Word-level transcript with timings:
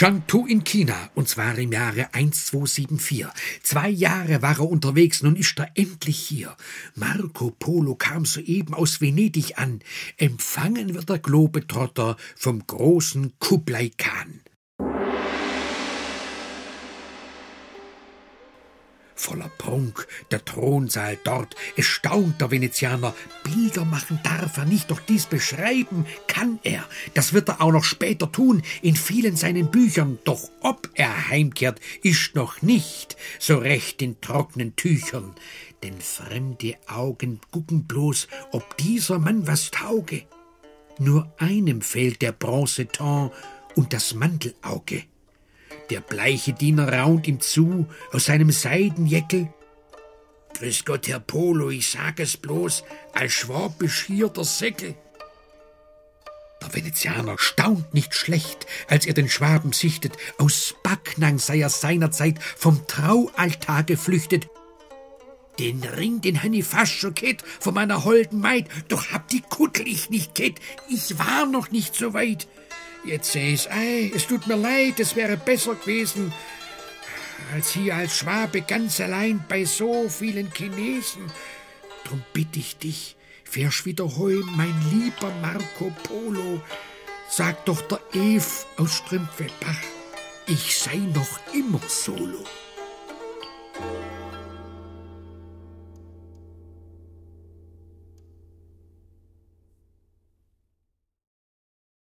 Shangtu 0.00 0.46
in 0.46 0.62
China, 0.62 1.10
und 1.16 1.28
zwar 1.28 1.58
im 1.58 1.72
Jahre 1.72 2.14
1274. 2.14 3.26
Zwei 3.64 3.88
Jahre 3.88 4.42
war 4.42 4.60
er 4.60 4.70
unterwegs, 4.70 5.24
nun 5.24 5.34
ist 5.34 5.58
er 5.58 5.72
endlich 5.74 6.20
hier. 6.20 6.56
Marco 6.94 7.50
Polo 7.50 7.96
kam 7.96 8.24
soeben 8.24 8.74
aus 8.74 9.00
Venedig 9.00 9.58
an. 9.58 9.80
Empfangen 10.16 10.94
wird 10.94 11.08
der 11.08 11.18
Globetrotter 11.18 12.16
vom 12.36 12.64
großen 12.64 13.32
Kublai 13.40 13.90
Khan. 13.96 14.40
Voller 19.20 19.50
Prunk, 19.58 20.06
der 20.30 20.44
Thronsaal 20.44 21.18
dort, 21.24 21.56
es 21.76 21.86
staunt 21.86 22.40
der 22.40 22.50
Venezianer. 22.50 23.14
Bilder 23.44 23.84
machen 23.84 24.20
darf 24.22 24.56
er 24.56 24.64
nicht, 24.64 24.90
doch 24.90 25.00
dies 25.00 25.26
beschreiben 25.26 26.06
kann 26.26 26.58
er. 26.62 26.84
Das 27.14 27.32
wird 27.32 27.48
er 27.48 27.60
auch 27.60 27.72
noch 27.72 27.84
später 27.84 28.30
tun, 28.30 28.62
in 28.82 28.96
vielen 28.96 29.36
seinen 29.36 29.70
Büchern. 29.70 30.18
Doch 30.24 30.50
ob 30.60 30.88
er 30.94 31.28
heimkehrt, 31.28 31.80
ist 32.02 32.34
noch 32.34 32.62
nicht 32.62 33.16
so 33.38 33.58
recht 33.58 34.02
in 34.02 34.20
trockenen 34.20 34.76
Tüchern. 34.76 35.34
Denn 35.82 36.00
fremde 36.00 36.76
Augen 36.86 37.40
gucken 37.50 37.86
bloß, 37.86 38.28
ob 38.52 38.76
dieser 38.78 39.18
Mann 39.18 39.46
was 39.46 39.70
tauge. 39.70 40.22
Nur 40.98 41.32
einem 41.38 41.82
fehlt 41.82 42.22
der 42.22 42.32
Bronzeton 42.32 43.30
und 43.76 43.92
das 43.92 44.14
Mantelauge. 44.14 45.04
Der 45.90 46.00
bleiche 46.00 46.52
Diener 46.52 46.92
raunt 46.92 47.26
ihm 47.26 47.40
zu 47.40 47.86
aus 48.12 48.26
seinem 48.26 48.50
Seidenjeckel. 48.50 49.48
Grüß 50.54 50.84
Gott, 50.84 51.08
Herr 51.08 51.20
Polo, 51.20 51.70
ich 51.70 51.90
sag 51.90 52.20
es 52.20 52.36
bloß, 52.36 52.84
als 53.14 53.32
schwabisch 53.32 54.04
hier 54.06 54.28
der 54.28 54.44
Säckel. 54.44 54.94
Der 56.60 56.74
Venezianer 56.74 57.36
staunt 57.38 57.94
nicht 57.94 58.14
schlecht, 58.14 58.66
als 58.88 59.06
er 59.06 59.14
den 59.14 59.28
Schwaben 59.28 59.72
sichtet. 59.72 60.16
Aus 60.38 60.74
Backnang 60.82 61.38
sei 61.38 61.60
er 61.60 61.70
seinerzeit 61.70 62.42
vom 62.42 62.86
Traualtar 62.86 63.84
geflüchtet. 63.84 64.48
Den 65.58 65.82
Ring, 65.82 66.20
den 66.20 66.42
han 66.42 66.52
ich 66.52 66.64
fast 66.64 66.92
schon 66.92 67.14
kennt 67.14 67.42
von 67.60 67.74
meiner 67.74 68.04
holden 68.04 68.40
Maid, 68.40 68.66
doch 68.88 69.10
hab 69.12 69.28
die 69.28 69.40
Kuttel 69.40 69.86
ich 69.88 70.10
nicht 70.10 70.34
kennt. 70.34 70.60
Ich 70.88 71.18
war 71.18 71.46
noch 71.46 71.70
nicht 71.70 71.94
so 71.94 72.12
weit. 72.14 72.46
Jetzt 73.04 73.32
seh 73.32 73.54
ich's 73.54 73.66
ei, 73.68 74.12
es 74.14 74.26
tut 74.26 74.46
mir 74.46 74.56
leid, 74.56 75.00
es 75.00 75.16
wäre 75.16 75.36
besser 75.36 75.74
gewesen, 75.74 76.32
als 77.52 77.70
hier 77.70 77.94
als 77.94 78.18
Schwabe 78.18 78.62
ganz 78.62 79.00
allein 79.00 79.44
bei 79.48 79.64
so 79.64 80.08
vielen 80.08 80.52
Chinesen. 80.52 81.30
Drum 82.04 82.22
bitt 82.32 82.56
ich 82.56 82.76
dich, 82.78 83.16
fährst 83.44 83.86
wieder 83.86 84.04
heim, 84.04 84.48
mein 84.56 84.74
lieber 84.92 85.32
Marco 85.40 85.92
Polo. 86.02 86.60
Sag 87.30 87.64
doch 87.66 87.80
der 87.82 88.00
Eve 88.14 88.46
aus 88.76 88.96
Strümpfebach, 88.96 89.82
ich 90.46 90.78
sei 90.78 90.96
noch 90.96 91.40
immer 91.54 91.80
solo. 91.86 92.44